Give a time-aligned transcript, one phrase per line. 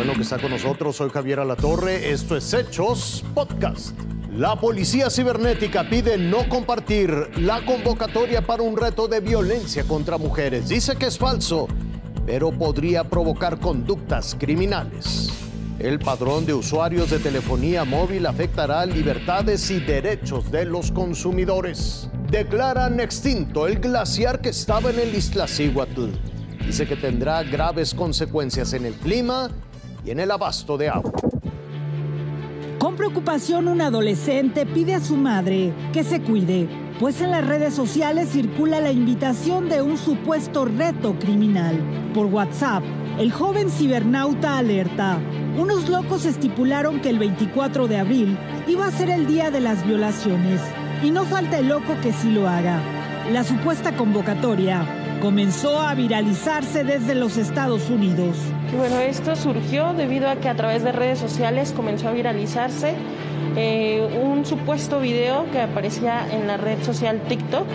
[0.00, 0.96] bueno que está con nosotros.
[0.96, 2.10] Soy Javier Alatorre.
[2.10, 3.94] Esto es Hechos Podcast.
[4.34, 10.70] La policía cibernética pide no compartir la convocatoria para un reto de violencia contra mujeres.
[10.70, 11.68] Dice que es falso,
[12.24, 15.28] pero podría provocar conductas criminales.
[15.78, 22.08] El padrón de usuarios de telefonía móvil afectará libertades y derechos de los consumidores.
[22.30, 26.06] Declaran extinto el glaciar que estaba en el Iztaccíhuatl.
[26.64, 29.50] Dice que tendrá graves consecuencias en el clima
[30.04, 31.12] y en el abasto de agua.
[32.78, 36.66] Con preocupación, un adolescente pide a su madre que se cuide,
[36.98, 41.78] pues en las redes sociales circula la invitación de un supuesto reto criminal.
[42.14, 42.82] Por WhatsApp,
[43.18, 45.18] el joven cibernauta alerta.
[45.58, 49.86] Unos locos estipularon que el 24 de abril iba a ser el día de las
[49.86, 50.60] violaciones.
[51.02, 52.80] Y no falta el loco que sí lo haga.
[53.30, 58.36] La supuesta convocatoria comenzó a viralizarse desde los Estados Unidos.
[58.76, 62.94] Bueno, esto surgió debido a que a través de redes sociales comenzó a viralizarse
[63.56, 67.66] eh, un supuesto video que aparecía en la red social TikTok.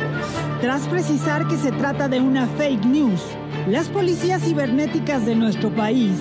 [0.61, 3.21] Tras precisar que se trata de una fake news,
[3.67, 6.17] las policías cibernéticas de nuestro país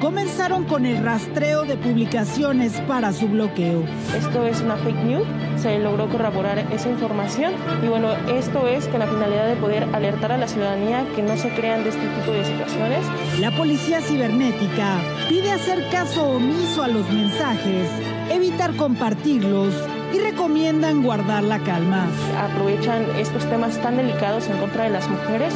[0.00, 3.84] comenzaron con el rastreo de publicaciones para su bloqueo.
[4.16, 7.52] Esto es una fake news, se logró corroborar esa información
[7.84, 11.36] y bueno, esto es con la finalidad de poder alertar a la ciudadanía que no
[11.36, 13.04] se crean de este tipo de situaciones.
[13.40, 17.88] La policía cibernética pide hacer caso omiso a los mensajes,
[18.30, 19.74] evitar compartirlos
[20.14, 22.06] y recomiendan guardar la calma.
[22.38, 25.52] Aprovechan estos temas tan delicados en contra de las mujeres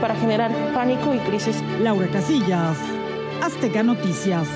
[0.00, 1.62] para generar pánico y crisis.
[1.82, 2.97] Laura Casillas.
[3.42, 4.48] Azteca Noticias.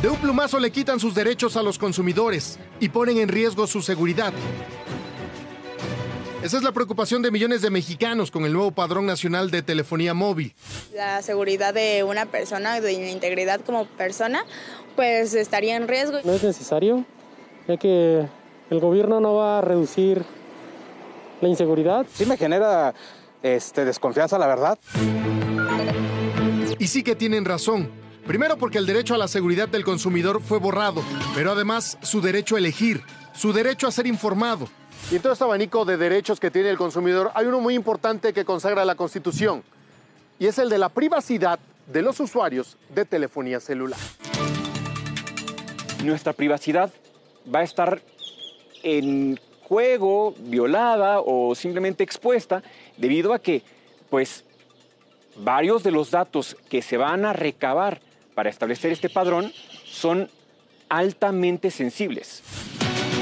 [0.00, 3.82] De un plumazo le quitan sus derechos a los consumidores y ponen en riesgo su
[3.82, 4.32] seguridad.
[6.42, 10.14] Esa es la preocupación de millones de mexicanos con el nuevo Padrón Nacional de Telefonía
[10.14, 10.54] Móvil.
[10.94, 14.44] La seguridad de una persona, de la integridad como persona,
[14.94, 16.18] pues estaría en riesgo.
[16.24, 17.04] No es necesario,
[17.68, 18.26] ya que
[18.70, 20.24] el gobierno no va a reducir
[21.40, 22.06] la inseguridad.
[22.14, 22.94] Sí me genera
[23.54, 24.78] este, desconfianza, la verdad.
[26.78, 27.90] Y sí que tienen razón.
[28.26, 31.02] Primero porque el derecho a la seguridad del consumidor fue borrado,
[31.34, 33.02] pero además su derecho a elegir,
[33.34, 34.68] su derecho a ser informado.
[35.12, 38.32] Y en todo este abanico de derechos que tiene el consumidor hay uno muy importante
[38.32, 39.62] que consagra la Constitución,
[40.40, 44.00] y es el de la privacidad de los usuarios de telefonía celular.
[46.02, 46.92] Nuestra privacidad
[47.54, 48.02] va a estar
[48.82, 52.62] en juego, violada o simplemente expuesta
[52.96, 53.62] debido a que,
[54.08, 54.44] pues,
[55.38, 58.00] varios de los datos que se van a recabar
[58.36, 59.52] para establecer este padrón
[59.84, 60.30] son
[60.88, 62.42] altamente sensibles.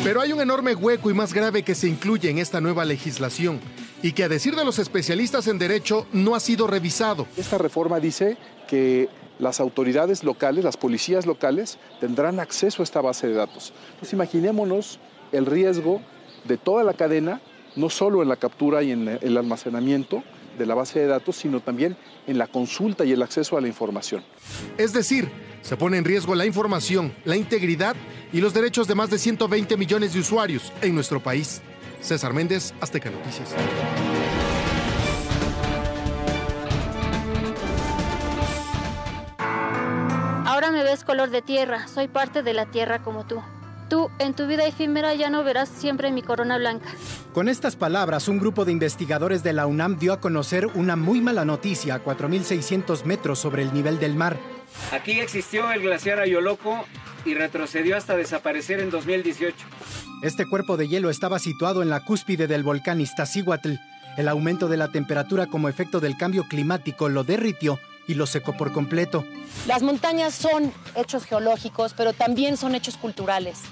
[0.03, 3.59] Pero hay un enorme hueco y más grave que se incluye en esta nueva legislación
[4.03, 7.27] y que a decir de los especialistas en derecho no ha sido revisado.
[7.39, 8.37] Esta reforma dice
[8.69, 13.73] que las autoridades locales, las policías locales, tendrán acceso a esta base de datos.
[13.99, 15.01] Pues imaginémonos
[15.33, 16.03] el riesgo
[16.45, 17.41] de toda la cadena,
[17.77, 20.23] no solo en la captura y en el almacenamiento
[20.59, 21.97] de la base de datos, sino también
[22.27, 24.23] en la consulta y el acceso a la información.
[24.79, 25.31] Es decir,
[25.63, 27.97] se pone en riesgo la información, la integridad
[28.33, 31.63] y los derechos de más de 120 millones de usuarios en nuestro país.
[32.01, 33.55] César Méndez, Azteca Noticias.
[40.47, 43.43] Ahora me ves color de tierra, soy parte de la tierra como tú.
[43.89, 46.89] Tú, en tu vida efímera, ya no verás siempre mi corona blanca.
[47.33, 51.21] Con estas palabras, un grupo de investigadores de la UNAM dio a conocer una muy
[51.21, 54.39] mala noticia a 4.600 metros sobre el nivel del mar.
[54.93, 56.85] Aquí existió el glaciar Ayoloco
[57.25, 59.57] y retrocedió hasta desaparecer en 2018.
[60.23, 63.75] Este cuerpo de hielo estaba situado en la cúspide del volcán Iztaccíhuatl.
[64.17, 68.57] El aumento de la temperatura como efecto del cambio climático lo derritió y lo secó
[68.57, 69.25] por completo.
[69.67, 73.63] Las montañas son hechos geológicos, pero también son hechos culturales.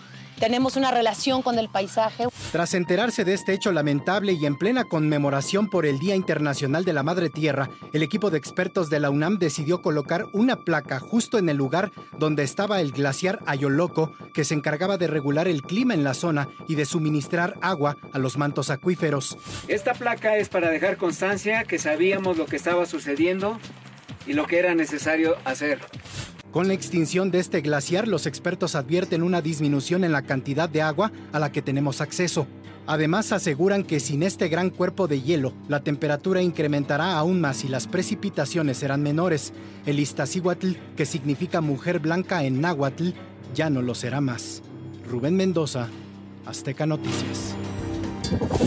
[0.43, 2.25] Tenemos una relación con el paisaje.
[2.51, 6.93] Tras enterarse de este hecho lamentable y en plena conmemoración por el Día Internacional de
[6.93, 11.39] la Madre Tierra, el equipo de expertos de la UNAM decidió colocar una placa justo
[11.39, 15.95] en el lugar donde estaba el glaciar Ayoloco, que se encargaba de regular el clima
[15.95, 19.39] en la zona y de suministrar agua a los mantos acuíferos.
[19.69, 23.61] Esta placa es para dejar constancia que sabíamos lo que estaba sucediendo
[24.27, 25.81] y lo que era necesario hacer.
[26.51, 30.83] Con la extinción de este glaciar, los expertos advierten una disminución en la cantidad de
[30.83, 32.47] agua a la que tenemos acceso.
[32.87, 37.69] Además, aseguran que sin este gran cuerpo de hielo, la temperatura incrementará aún más y
[37.69, 39.53] las precipitaciones serán menores.
[39.87, 43.11] El Iztaccíhuatl, que significa mujer blanca en náhuatl,
[43.55, 44.63] ya no lo será más.
[45.09, 45.89] Rubén Mendoza,
[46.45, 47.55] Azteca Noticias.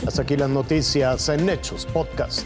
[0.07, 2.45] Hasta aquí las noticias en Hechos Podcast.